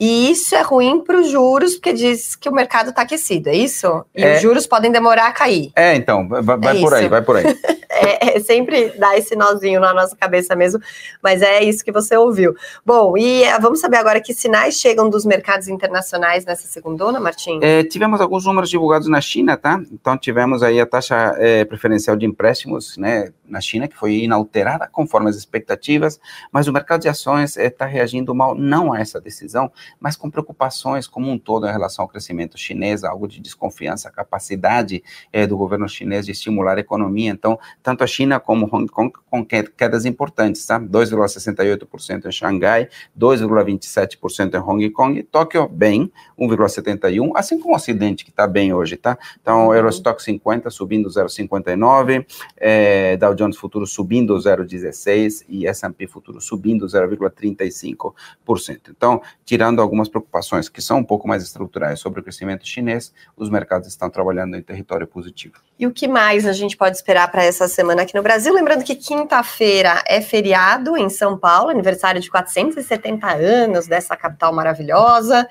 e 0.05 0.31
isso 0.31 0.53
é 0.53 0.61
ruim 0.61 1.01
para 1.01 1.17
os 1.17 1.29
juros, 1.29 1.75
porque 1.75 1.93
diz 1.93 2.35
que 2.35 2.49
o 2.49 2.51
mercado 2.51 2.89
está 2.89 3.03
aquecido, 3.03 3.47
é 3.47 3.55
isso? 3.55 4.03
E 4.13 4.21
é, 4.21 4.35
os 4.35 4.41
juros 4.41 4.67
podem 4.67 4.91
demorar 4.91 5.27
a 5.27 5.31
cair. 5.31 5.71
É, 5.77 5.95
então, 5.95 6.27
vai, 6.27 6.41
vai 6.41 6.77
é 6.77 6.81
por 6.81 6.93
aí, 6.93 7.07
vai 7.07 7.21
por 7.21 7.37
aí. 7.37 7.45
é, 7.89 8.35
é, 8.35 8.39
sempre 8.41 8.89
dá 8.97 9.17
esse 9.17 9.33
nozinho 9.33 9.79
na 9.79 9.93
nossa 9.93 10.13
cabeça 10.13 10.57
mesmo, 10.57 10.81
mas 11.21 11.41
é 11.41 11.63
isso 11.63 11.85
que 11.85 11.91
você 11.91 12.17
ouviu. 12.17 12.53
Bom, 12.85 13.17
e 13.17 13.43
é, 13.43 13.57
vamos 13.57 13.79
saber 13.79 13.95
agora 13.95 14.19
que 14.19 14.33
sinais 14.33 14.75
chegam 14.75 15.09
dos 15.09 15.23
mercados 15.23 15.69
internacionais 15.69 16.43
nessa 16.43 16.67
segundona, 16.67 17.17
Martim? 17.17 17.59
É, 17.61 17.85
tivemos 17.85 18.19
alguns 18.19 18.45
números 18.45 18.69
divulgados 18.69 19.07
na 19.07 19.21
China, 19.21 19.55
tá? 19.55 19.81
Então 19.89 20.17
tivemos 20.17 20.61
aí 20.63 20.81
a 20.81 20.85
taxa 20.85 21.33
é, 21.37 21.63
preferencial 21.63 22.17
de 22.17 22.25
empréstimos, 22.25 22.97
né, 22.97 23.29
na 23.47 23.61
China, 23.61 23.87
que 23.87 23.95
foi 23.95 24.15
inalterada 24.15 24.89
conforme 24.91 25.29
as 25.29 25.35
expectativas, 25.35 26.19
mas 26.51 26.67
o 26.67 26.73
mercado 26.73 27.01
de 27.01 27.07
ações 27.07 27.55
está 27.55 27.85
reagindo 27.85 28.33
mal, 28.33 28.55
não 28.55 28.91
a 28.91 28.99
essa 28.99 29.21
decisão, 29.21 29.71
mas 29.99 30.15
com 30.15 30.29
preocupações 30.29 31.07
como 31.07 31.29
um 31.29 31.37
todo 31.37 31.67
em 31.67 31.71
relação 31.71 32.03
ao 32.03 32.09
crescimento 32.09 32.57
chinês, 32.57 33.03
algo 33.03 33.27
de 33.27 33.39
desconfiança, 33.39 34.09
a 34.09 34.11
capacidade 34.11 35.03
do 35.47 35.57
governo 35.57 35.87
chinês 35.87 36.25
de 36.25 36.31
estimular 36.31 36.77
a 36.77 36.81
economia. 36.81 37.31
Então, 37.31 37.59
tanto 37.81 38.03
a 38.03 38.07
China 38.07 38.39
como 38.39 38.69
Hong 38.71 38.87
Kong 38.87 39.11
com 39.29 39.45
quedas 39.45 40.05
importantes, 40.05 40.65
tá? 40.65 40.79
2,68% 40.79 42.27
em 42.27 42.31
Xangai, 42.31 42.89
2,27% 43.17 44.53
em 44.53 44.59
Hong 44.59 44.89
Kong, 44.91 45.23
Tóquio 45.23 45.67
bem, 45.67 46.11
1,71%, 46.37 47.31
assim 47.35 47.59
como 47.59 47.73
o 47.73 47.75
Ocidente, 47.75 48.23
que 48.23 48.29
está 48.29 48.47
bem 48.47 48.73
hoje, 48.73 48.97
tá? 48.97 49.17
Então, 49.41 49.67
uhum. 49.67 49.73
Eurostock 49.73 50.21
50 50.21 50.69
subindo 50.69 51.09
0,59%, 51.09 52.25
é, 52.57 53.17
Dow 53.17 53.33
Jones 53.33 53.57
Futuro 53.57 53.87
subindo 53.87 54.35
0,16% 54.35 55.45
e 55.47 55.67
S&P 55.67 56.07
Futuro 56.07 56.39
subindo 56.39 56.85
0,35%. 56.85 58.89
Então, 58.89 59.21
tirando 59.43 59.72
algumas 59.81 60.09
preocupações 60.09 60.69
que 60.69 60.81
são 60.81 60.99
um 60.99 61.03
pouco 61.03 61.27
mais 61.27 61.43
estruturais 61.43 61.99
sobre 61.99 62.19
o 62.19 62.23
crescimento 62.23 62.67
chinês, 62.67 63.13
os 63.35 63.49
mercados 63.49 63.87
estão 63.87 64.09
trabalhando 64.09 64.55
em 64.55 64.61
território 64.61 65.07
positivo. 65.07 65.55
E 65.79 65.87
o 65.87 65.91
que 65.91 66.07
mais 66.07 66.45
a 66.45 66.53
gente 66.53 66.77
pode 66.77 66.95
esperar 66.95 67.31
para 67.31 67.43
essa 67.43 67.67
semana 67.67 68.03
aqui 68.03 68.15
no 68.15 68.23
Brasil? 68.23 68.53
Lembrando 68.53 68.83
que 68.83 68.95
quinta-feira 68.95 70.03
é 70.07 70.21
feriado 70.21 70.95
em 70.97 71.09
São 71.09 71.37
Paulo, 71.37 71.69
aniversário 71.69 72.21
de 72.21 72.29
470 72.29 73.27
anos 73.27 73.87
dessa 73.87 74.15
capital 74.15 74.53
maravilhosa 74.53 75.47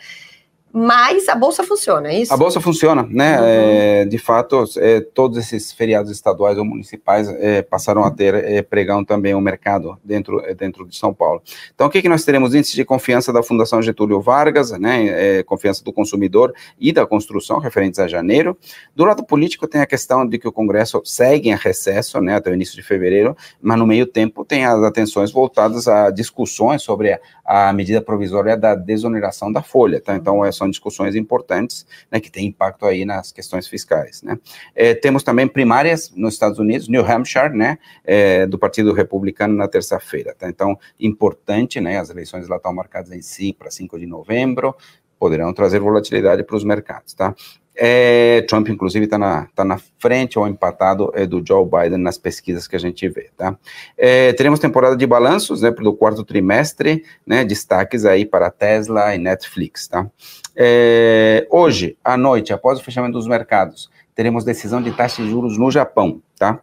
mas 0.72 1.28
a 1.28 1.34
bolsa 1.34 1.62
funciona, 1.62 2.08
é 2.08 2.20
isso? 2.20 2.32
A 2.32 2.36
bolsa 2.36 2.60
funciona, 2.60 3.06
né? 3.10 3.38
Uhum. 3.38 3.46
É, 3.46 4.04
de 4.06 4.16
fato, 4.16 4.64
é, 4.78 5.00
todos 5.00 5.36
esses 5.36 5.70
feriados 5.70 6.10
estaduais 6.10 6.56
ou 6.56 6.64
municipais 6.64 7.28
é, 7.28 7.60
passaram 7.60 8.02
a 8.04 8.10
ter 8.10 8.34
é, 8.34 8.62
pregão 8.62 9.04
também 9.04 9.34
o 9.34 9.40
mercado 9.40 9.98
dentro, 10.02 10.40
é, 10.40 10.54
dentro 10.54 10.86
de 10.86 10.96
São 10.96 11.12
Paulo. 11.12 11.42
Então, 11.74 11.88
o 11.88 11.90
que, 11.90 12.00
que 12.00 12.08
nós 12.08 12.24
teremos? 12.24 12.54
Índice 12.54 12.74
de 12.74 12.84
confiança 12.84 13.32
da 13.32 13.42
Fundação 13.42 13.82
Getúlio 13.82 14.20
Vargas, 14.20 14.70
né? 14.72 15.38
É, 15.38 15.42
confiança 15.42 15.84
do 15.84 15.92
consumidor 15.92 16.54
e 16.80 16.90
da 16.90 17.04
construção, 17.04 17.58
referentes 17.58 18.00
a 18.00 18.08
janeiro. 18.08 18.56
Do 18.96 19.04
lado 19.04 19.24
político, 19.24 19.68
tem 19.68 19.82
a 19.82 19.86
questão 19.86 20.26
de 20.26 20.38
que 20.38 20.48
o 20.48 20.52
Congresso 20.52 21.02
segue 21.04 21.50
em 21.50 21.56
recesso, 21.56 22.18
né? 22.20 22.36
Até 22.36 22.50
o 22.50 22.54
início 22.54 22.76
de 22.76 22.82
fevereiro, 22.82 23.36
mas 23.60 23.78
no 23.78 23.86
meio 23.86 24.06
tempo 24.06 24.42
tem 24.42 24.64
as 24.64 24.82
atenções 24.82 25.30
voltadas 25.30 25.86
a 25.86 26.10
discussões 26.10 26.82
sobre 26.82 27.12
a, 27.44 27.68
a 27.68 27.72
medida 27.74 28.00
provisória 28.00 28.56
da 28.56 28.74
desoneração 28.74 29.52
da 29.52 29.62
folha, 29.62 30.00
tá? 30.00 30.16
Então, 30.16 30.42
é 30.42 30.50
são 30.62 30.70
discussões 30.70 31.16
importantes, 31.16 31.84
né, 32.10 32.20
que 32.20 32.30
têm 32.30 32.46
impacto 32.46 32.86
aí 32.86 33.04
nas 33.04 33.32
questões 33.32 33.66
fiscais, 33.66 34.22
né. 34.22 34.38
É, 34.74 34.94
temos 34.94 35.22
também 35.22 35.48
primárias 35.48 36.12
nos 36.14 36.34
Estados 36.34 36.58
Unidos, 36.58 36.88
New 36.88 37.04
Hampshire, 37.04 37.56
né, 37.56 37.78
é, 38.04 38.46
do 38.46 38.58
Partido 38.58 38.92
Republicano 38.92 39.54
na 39.54 39.66
terça-feira, 39.66 40.34
tá? 40.38 40.48
Então, 40.48 40.78
importante, 41.00 41.80
né, 41.80 41.98
as 41.98 42.10
eleições 42.10 42.48
lá 42.48 42.56
estão 42.56 42.72
marcadas 42.72 43.10
em 43.10 43.22
si 43.22 43.52
para 43.52 43.70
5 43.70 43.98
de 43.98 44.06
novembro, 44.06 44.76
poderão 45.22 45.52
trazer 45.52 45.78
volatilidade 45.78 46.42
para 46.42 46.56
os 46.56 46.64
mercados, 46.64 47.14
tá? 47.14 47.32
É, 47.76 48.44
Trump, 48.48 48.68
inclusive, 48.68 49.04
está 49.04 49.16
na, 49.16 49.46
tá 49.54 49.64
na 49.64 49.78
frente 50.00 50.36
ou 50.36 50.48
empatado 50.48 51.12
é, 51.14 51.24
do 51.24 51.40
Joe 51.46 51.64
Biden 51.64 51.98
nas 51.98 52.18
pesquisas 52.18 52.66
que 52.66 52.74
a 52.74 52.78
gente 52.80 53.08
vê, 53.08 53.30
tá? 53.36 53.56
É, 53.96 54.32
teremos 54.32 54.58
temporada 54.58 54.96
de 54.96 55.06
balanços, 55.06 55.62
né, 55.62 55.70
do 55.70 55.94
quarto 55.94 56.24
trimestre, 56.24 57.04
né, 57.24 57.44
destaques 57.44 58.04
aí 58.04 58.26
para 58.26 58.50
Tesla 58.50 59.14
e 59.14 59.18
Netflix, 59.18 59.86
tá? 59.86 60.10
É, 60.56 61.46
hoje, 61.48 61.96
à 62.02 62.16
noite, 62.16 62.52
após 62.52 62.80
o 62.80 62.82
fechamento 62.82 63.12
dos 63.12 63.28
mercados, 63.28 63.92
teremos 64.16 64.44
decisão 64.44 64.82
de 64.82 64.90
taxa 64.90 65.22
de 65.22 65.30
juros 65.30 65.56
no 65.56 65.70
Japão, 65.70 66.20
tá? 66.36 66.58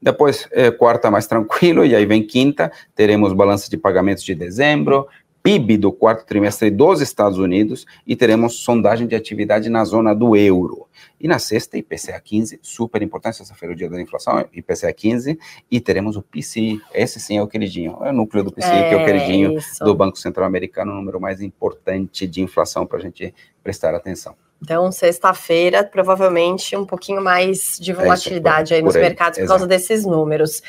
Depois, 0.00 0.46
é, 0.52 0.70
quarta 0.70 1.10
mais 1.10 1.26
tranquilo, 1.26 1.86
e 1.86 1.96
aí 1.96 2.04
vem 2.04 2.22
quinta, 2.22 2.70
teremos 2.94 3.32
balança 3.32 3.70
de 3.70 3.78
pagamentos 3.78 4.22
de 4.22 4.34
dezembro, 4.34 5.08
PIB 5.46 5.76
do 5.76 5.92
quarto 5.92 6.26
trimestre 6.26 6.72
dos 6.72 7.00
Estados 7.00 7.38
Unidos 7.38 7.86
e 8.04 8.16
teremos 8.16 8.64
sondagem 8.64 9.06
de 9.06 9.14
atividade 9.14 9.70
na 9.70 9.84
zona 9.84 10.12
do 10.12 10.34
euro. 10.34 10.88
E 11.20 11.28
na 11.28 11.38
sexta, 11.38 11.78
IPCA 11.78 12.20
15, 12.20 12.58
super 12.60 13.00
importante, 13.00 13.36
sexta-feira 13.36 13.72
é 13.72 13.74
o 13.74 13.78
dia 13.78 13.88
da 13.88 14.00
inflação, 14.00 14.44
IPCA 14.52 14.92
15, 14.92 15.38
e 15.70 15.80
teremos 15.80 16.16
o 16.16 16.22
PCI, 16.22 16.80
esse 16.92 17.20
sim 17.20 17.38
é 17.38 17.42
o 17.42 17.46
queridinho, 17.46 17.96
é 18.02 18.10
o 18.10 18.12
núcleo 18.12 18.42
do 18.42 18.50
PCI, 18.50 18.72
é, 18.72 18.88
que 18.88 18.94
é 18.96 18.96
o 19.00 19.04
queridinho 19.04 19.56
isso. 19.56 19.84
do 19.84 19.94
Banco 19.94 20.18
Central 20.18 20.48
Americano, 20.48 20.90
o 20.90 20.96
número 20.96 21.20
mais 21.20 21.40
importante 21.40 22.26
de 22.26 22.42
inflação 22.42 22.84
para 22.84 22.98
a 22.98 23.02
gente 23.02 23.32
prestar 23.62 23.94
atenção. 23.94 24.34
Então, 24.60 24.90
sexta-feira, 24.90 25.84
provavelmente 25.84 26.74
um 26.76 26.84
pouquinho 26.84 27.22
mais 27.22 27.78
de 27.78 27.92
é 27.92 27.94
volatilidade 27.94 28.72
é 28.72 28.78
aí 28.78 28.82
nos 28.82 28.96
aí, 28.96 29.02
mercados 29.02 29.38
por 29.38 29.46
causa 29.46 29.66
desses 29.66 30.04
números. 30.04 30.62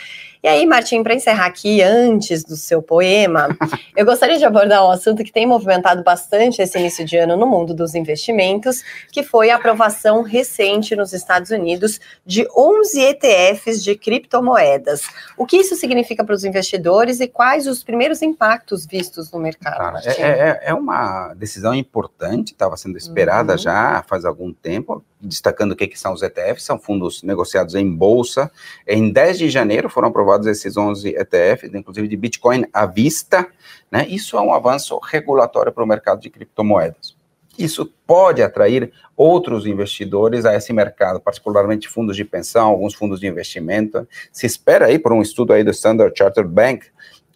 E 0.48 0.50
aí, 0.50 0.66
Martim, 0.66 1.04
para 1.04 1.14
encerrar 1.14 1.48
aqui, 1.48 1.82
antes 1.82 2.42
do 2.42 2.56
seu 2.56 2.82
poema, 2.82 3.50
eu 3.94 4.06
gostaria 4.06 4.38
de 4.38 4.46
abordar 4.46 4.82
um 4.88 4.90
assunto 4.90 5.22
que 5.22 5.30
tem 5.30 5.46
movimentado 5.46 6.02
bastante 6.04 6.62
esse 6.62 6.80
início 6.80 7.04
de 7.04 7.18
ano 7.18 7.36
no 7.36 7.46
mundo 7.46 7.74
dos 7.74 7.94
investimentos, 7.96 8.82
que 9.12 9.24
foi 9.24 9.50
a 9.50 9.58
aprovação 9.58 10.22
recente 10.22 10.96
nos 10.96 11.12
Estados 11.12 11.52
Unidos 11.52 12.00
de 12.26 12.48
11 12.56 12.98
ETFs 12.98 13.84
de 13.84 13.94
criptomoedas. 13.96 15.02
O 15.36 15.46
que 15.46 15.58
isso 15.58 15.76
significa 15.76 16.24
para 16.24 16.34
os 16.34 16.46
investidores 16.46 17.20
e 17.20 17.28
quais 17.28 17.68
os 17.68 17.84
primeiros 17.84 18.22
impactos 18.22 18.86
vistos 18.86 19.30
no 19.30 19.40
mercado? 19.40 19.98
é, 20.06 20.22
é, 20.22 20.60
é, 20.68 20.74
uma 20.74 21.34
decisão 21.34 21.76
importante, 21.76 22.54
estava 22.54 22.78
sendo 22.78 22.98
esperada 22.98 23.52
uhum. 23.52 23.58
já 23.58 24.02
faz 24.08 24.24
algum 24.24 24.54
tempo 24.54 25.04
destacando 25.20 25.72
o 25.72 25.76
que, 25.76 25.88
que 25.88 26.00
são 26.00 26.14
os 26.14 26.22
ETFs, 26.22 26.64
são 26.64 26.80
fundos 26.80 27.24
negociados 27.24 27.76
em 27.76 27.90
bolsa. 27.90 28.52
Em 28.88 29.12
10 29.12 29.40
de 29.40 29.50
janeiro 29.50 29.90
foram 29.90 30.10
aprovados 30.10 30.37
esses 30.46 30.78
11 30.78 31.16
ETFs, 31.16 31.74
inclusive 31.74 32.08
de 32.08 32.18
Bitcoin 32.18 32.66
à 32.72 32.86
vista. 32.86 33.48
Né? 33.92 34.06
Isso 34.08 34.38
é 34.38 34.42
um 34.42 34.54
avanço 34.54 35.00
regulatório 35.00 35.72
para 35.72 35.84
o 35.84 35.88
mercado 35.88 36.22
de 36.22 36.30
criptomoedas. 36.30 37.18
Isso 37.58 37.92
pode 38.06 38.44
atrair 38.44 38.92
outros 39.16 39.66
investidores 39.66 40.46
a 40.46 40.56
esse 40.56 40.72
mercado, 40.72 41.20
particularmente 41.20 41.88
fundos 41.88 42.16
de 42.16 42.24
pensão, 42.24 42.68
alguns 42.68 42.94
fundos 42.94 43.20
de 43.20 43.26
investimento. 43.26 44.08
Se 44.32 44.46
espera 44.46 44.86
aí 44.86 45.00
por 45.00 45.12
um 45.12 45.24
estudo 45.24 45.54
aí 45.54 45.64
do 45.64 45.72
Standard 45.72 46.14
Chartered 46.16 46.52
Bank 46.52 46.86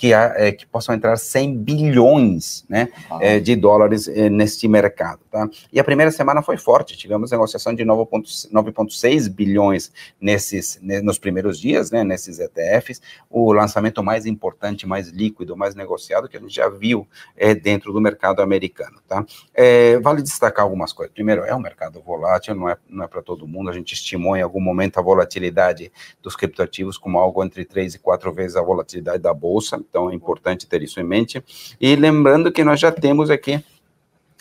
que, 0.02 0.16
é, 0.16 0.52
que 0.52 0.66
possam 0.66 0.96
entrar 0.96 1.16
100 1.16 1.58
bilhões 1.58 2.66
né, 2.68 2.90
é, 3.20 3.40
de 3.40 3.56
dólares 3.56 4.08
é, 4.08 4.32
neste 4.32 4.68
mercado. 4.68 5.20
Tá? 5.30 5.48
E 5.72 5.80
a 5.80 5.84
primeira 5.84 6.10
semana 6.10 6.42
foi 6.42 6.58
forte, 6.58 6.98
tivemos 6.98 7.30
negociação 7.30 7.72
de 7.76 7.84
9,6 7.84 9.30
bilhões 9.30 9.94
nesses, 10.20 10.80
nos 10.82 11.20
primeiros 11.20 11.60
dias, 11.60 11.92
né, 11.92 12.04
nesses 12.04 12.40
ETFs, 12.40 13.00
o 13.30 13.54
lançamento 13.54 14.02
mais 14.02 14.26
importante, 14.26 14.88
mais 14.88 15.10
líquido, 15.10 15.56
mais 15.56 15.76
negociado 15.76 16.28
que 16.28 16.36
a 16.36 16.40
gente 16.40 16.56
já 16.56 16.68
viu 16.68 17.08
é, 17.38 17.54
dentro 17.54 17.94
do 17.94 18.02
mercado 18.02 18.42
americano. 18.42 18.98
Tá? 19.08 19.24
É, 19.54 20.00
vale 20.00 20.24
destacar 20.24 20.66
algumas 20.66 20.92
coisas. 20.92 21.14
Primeiro, 21.14 21.44
é 21.44 21.54
um 21.54 21.62
mercado 21.62 22.02
volátil, 22.02 22.56
não 22.56 22.68
é, 22.68 22.76
não 22.90 23.06
é 23.06 23.08
para 23.08 23.22
todo 23.22 23.48
mundo, 23.48 23.70
a 23.70 23.74
gente 23.74 23.94
estimou 23.94 24.36
em 24.36 24.42
algum 24.42 24.62
momento 24.62 24.98
a 24.98 25.04
volatilidade 25.04 25.92
dos 26.24 26.36
criptoativos 26.36 26.98
como 26.98 27.20
algo 27.20 27.44
entre 27.44 27.64
três 27.66 27.94
e 27.94 28.00
quatro 28.00 28.34
vezes 28.34 28.58
a 28.58 28.64
volatilidade 28.64 29.22
da 29.22 29.32
bolsa, 29.32 29.80
então 29.92 30.10
é 30.10 30.16
importante 30.16 30.66
ter 30.66 30.82
isso 30.82 31.00
em 31.00 31.04
mente. 31.04 31.44
E 31.80 31.96
lembrando 31.96 32.52
que 32.52 32.64
nós 32.64 32.80
já 32.80 32.92
temos 32.92 33.30
aqui 33.30 33.64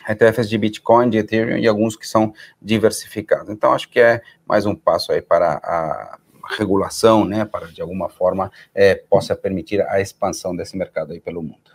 ETFs 0.09 0.49
de 0.49 0.57
Bitcoin, 0.57 1.11
de 1.11 1.19
Ethereum 1.19 1.59
e 1.59 1.67
alguns 1.67 1.97
que 1.97 2.07
são 2.07 2.33
diversificados. 2.63 3.51
Então, 3.51 3.73
acho 3.73 3.89
que 3.91 4.01
é 4.01 4.23
mais 4.47 4.65
um 4.65 4.75
passo 4.75 5.13
aí 5.13 5.21
para 5.21 5.61
a 5.63 6.19
regulação, 6.57 7.25
né, 7.25 7.45
para 7.45 7.67
de 7.67 7.83
alguma 7.83 8.09
forma 8.09 8.51
é, 8.75 8.95
possa 8.95 9.37
permitir 9.37 9.83
a 9.83 10.01
expansão 10.01 10.57
desse 10.57 10.77
mercado 10.77 11.13
aí 11.13 11.21
pelo 11.21 11.43
mundo. 11.43 11.70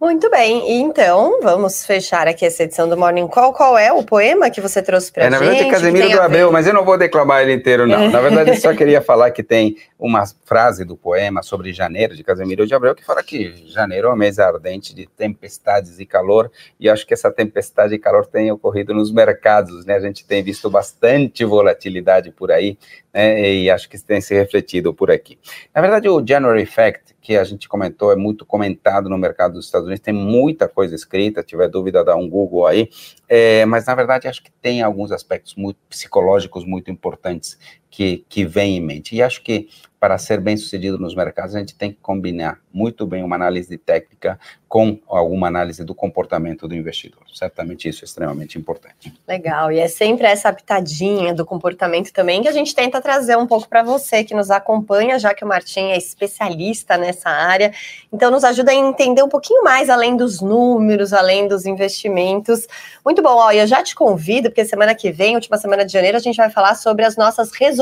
Muito 0.00 0.30
bem, 0.30 0.80
então 0.80 1.40
vamos 1.42 1.84
fechar 1.84 2.26
aqui 2.26 2.46
essa 2.46 2.62
edição 2.62 2.88
do 2.88 2.96
Morning 2.96 3.28
Call. 3.28 3.52
Qual 3.52 3.76
é 3.76 3.92
o 3.92 4.02
poema 4.02 4.48
que 4.48 4.58
você 4.58 4.80
trouxe 4.80 5.12
para 5.12 5.24
é, 5.24 5.30
gente? 5.30 5.38
Na 5.38 5.38
verdade 5.38 5.68
é 5.68 5.70
Casemiro 5.70 6.10
do 6.10 6.20
Abel, 6.22 6.50
mas 6.50 6.66
eu 6.66 6.72
não 6.72 6.86
vou 6.86 6.96
declamar 6.96 7.42
ele 7.42 7.52
inteiro, 7.52 7.86
não. 7.86 8.08
Na 8.08 8.18
verdade, 8.18 8.48
eu 8.48 8.56
só 8.56 8.72
queria 8.74 9.02
falar 9.02 9.30
que 9.30 9.42
tem 9.42 9.76
uma 9.98 10.24
frase 10.46 10.86
do 10.86 10.96
poema 10.96 11.42
sobre 11.42 11.74
janeiro, 11.74 12.16
de 12.16 12.24
Casemiro 12.24 12.66
de 12.66 12.74
Abreu, 12.74 12.94
que 12.94 13.04
fala 13.04 13.22
que 13.22 13.54
janeiro 13.66 14.08
é 14.08 14.10
um 14.14 14.16
mês 14.16 14.38
ardente 14.38 14.94
de 14.94 15.06
tempestades 15.06 16.00
e 16.00 16.06
calor, 16.06 16.50
e 16.80 16.88
acho 16.88 17.06
que 17.06 17.12
essa 17.12 17.30
tempestade 17.30 17.94
e 17.94 17.98
calor 17.98 18.24
tem 18.24 18.50
ocorrido 18.50 18.94
nos 18.94 19.12
mercados, 19.12 19.84
né? 19.84 19.96
A 19.96 20.00
gente 20.00 20.24
tem 20.24 20.42
visto 20.42 20.70
bastante 20.70 21.44
volatilidade 21.44 22.30
por 22.30 22.50
aí, 22.50 22.78
né? 23.12 23.52
E 23.52 23.70
acho 23.70 23.86
que 23.86 23.96
isso 23.96 24.06
tem 24.06 24.22
se 24.22 24.34
refletido 24.34 24.94
por 24.94 25.10
aqui. 25.10 25.38
Na 25.74 25.82
verdade, 25.82 26.08
o 26.08 26.26
January 26.26 26.62
Effect, 26.62 27.14
que 27.20 27.36
a 27.36 27.44
gente 27.44 27.68
comentou, 27.68 28.12
é 28.12 28.16
muito 28.16 28.46
comentado 28.46 29.08
no 29.08 29.18
mercado 29.18 29.54
dos 29.54 29.66
Estados 29.66 29.86
Unidos, 29.86 30.02
tem 30.02 30.14
muita 30.14 30.68
coisa 30.68 30.94
escrita, 30.94 31.42
tiver 31.42 31.68
dúvida, 31.68 32.02
dá 32.02 32.16
um 32.16 32.28
Google 32.28 32.66
aí, 32.66 32.88
é, 33.28 33.64
mas 33.66 33.86
na 33.86 33.94
verdade 33.94 34.26
acho 34.26 34.42
que 34.42 34.50
tem 34.50 34.82
alguns 34.82 35.12
aspectos 35.12 35.54
muito 35.54 35.78
psicológicos 35.88 36.64
muito 36.64 36.90
importantes 36.90 37.58
que, 37.90 38.24
que 38.28 38.44
vem 38.44 38.76
em 38.76 38.80
mente. 38.80 39.16
E 39.16 39.22
acho 39.22 39.42
que 39.42 39.68
para 39.98 40.16
ser 40.16 40.40
bem 40.40 40.56
sucedido 40.56 40.98
nos 40.98 41.14
mercados, 41.14 41.54
a 41.54 41.58
gente 41.58 41.74
tem 41.74 41.92
que 41.92 41.98
combinar 42.00 42.58
muito 42.72 43.06
bem 43.06 43.22
uma 43.22 43.36
análise 43.36 43.76
técnica 43.76 44.40
com 44.66 44.98
alguma 45.06 45.48
análise 45.48 45.84
do 45.84 45.94
comportamento 45.94 46.66
do 46.66 46.74
investidor. 46.74 47.20
Certamente 47.34 47.86
isso 47.86 48.02
é 48.02 48.06
extremamente 48.06 48.56
importante. 48.56 49.12
Legal, 49.28 49.70
e 49.70 49.78
é 49.78 49.88
sempre 49.88 50.26
essa 50.26 50.50
pitadinha 50.52 51.34
do 51.34 51.44
comportamento 51.44 52.12
também 52.12 52.40
que 52.40 52.48
a 52.48 52.52
gente 52.52 52.74
tenta 52.74 53.00
trazer 53.00 53.36
um 53.36 53.46
pouco 53.46 53.68
para 53.68 53.82
você 53.82 54.24
que 54.24 54.32
nos 54.32 54.50
acompanha, 54.50 55.18
já 55.18 55.34
que 55.34 55.44
o 55.44 55.48
Martim 55.48 55.90
é 55.90 55.98
especialista 55.98 56.96
nessa 56.96 57.28
área. 57.28 57.70
Então, 58.10 58.30
nos 58.30 58.44
ajuda 58.44 58.70
a 58.70 58.74
entender 58.74 59.22
um 59.22 59.28
pouquinho 59.28 59.62
mais 59.62 59.90
além 59.90 60.16
dos 60.16 60.40
números, 60.40 61.12
além 61.12 61.46
dos 61.46 61.66
investimentos. 61.66 62.66
Muito 63.04 63.20
bom, 63.20 63.36
ó, 63.36 63.52
eu 63.52 63.66
já 63.66 63.82
te 63.82 63.94
convido, 63.94 64.48
porque 64.48 64.64
semana 64.64 64.94
que 64.94 65.10
vem, 65.10 65.34
última 65.34 65.58
semana 65.58 65.84
de 65.84 65.92
janeiro, 65.92 66.16
a 66.16 66.20
gente 66.20 66.36
vai 66.36 66.48
falar 66.48 66.74
sobre 66.74 67.04
as 67.04 67.16
nossas 67.16 67.50
resoluções 67.52 67.79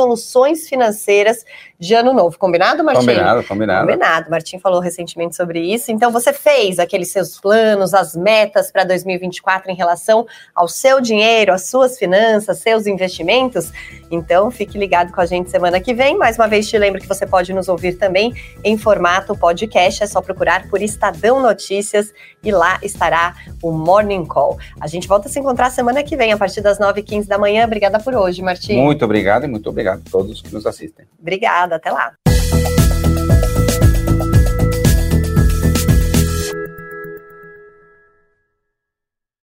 financeiras 0.69 1.45
de 1.79 1.95
ano 1.95 2.13
novo. 2.13 2.37
Combinado, 2.39 2.83
Martim? 2.83 3.07
Combinado, 3.07 3.45
combinado. 3.45 3.87
Combinado. 3.87 4.31
Martim 4.31 4.59
falou 4.59 4.81
recentemente 4.81 5.37
sobre 5.37 5.61
isso. 5.61 5.93
Então, 5.93 6.11
você 6.11 6.33
fez 6.33 6.79
aqueles 6.79 7.11
seus 7.11 7.41
planos, 7.41 7.95
as 7.95 8.17
metas 8.17 8.73
para 8.73 8.85
2024 8.85 9.71
em 9.71 9.75
relação 9.75 10.27
ao 10.55 10.67
seu 10.67 11.01
dinheiro, 11.01 11.53
às 11.53 11.69
suas 11.69 11.97
finanças, 11.97 12.59
seus 12.59 12.87
investimentos? 12.87 13.73
Então, 14.11 14.51
fique 14.51 14.77
ligado 14.77 15.13
com 15.13 15.21
a 15.21 15.27
gente 15.27 15.51
semana 15.51 15.81
que 15.81 15.95
vem. 15.95 16.19
Mais 16.19 16.37
uma 16.37 16.49
vez, 16.49 16.69
te 16.69 16.77
lembro 16.77 17.01
que 17.01 17.07
você 17.07 17.27
pode 17.27 17.53
nos 17.53 17.69
ouvir 17.69 17.95
também 17.95 18.35
em 18.65 18.77
formato 18.77 19.37
podcast. 19.37 20.03
É 20.03 20.07
só 20.07 20.21
procurar 20.21 20.69
por 20.69 20.83
Estadão 20.83 21.41
Notícias 21.41 22.13
e 22.43 22.51
lá 22.51 22.79
estará 22.83 23.35
o 23.63 23.71
Morning 23.71 24.27
Call. 24.27 24.59
A 24.81 24.87
gente 24.87 25.07
volta 25.07 25.29
a 25.29 25.31
se 25.31 25.39
encontrar 25.39 25.71
semana 25.71 26.03
que 26.03 26.17
vem, 26.17 26.33
a 26.33 26.37
partir 26.37 26.61
das 26.61 26.79
9h15 26.79 27.27
da 27.27 27.39
manhã. 27.39 27.65
Obrigada 27.65 28.01
por 28.01 28.15
hoje, 28.15 28.43
Martim. 28.43 28.81
Muito 28.83 29.05
obrigado 29.05 29.45
e 29.45 29.47
muito 29.47 29.69
obrigado 29.89 30.03
a 30.07 30.11
todos 30.11 30.43
que 30.43 30.53
nos 30.53 30.67
assistem. 30.67 31.07
Obrigada, 31.19 31.77
até 31.77 31.91
lá. 31.91 32.28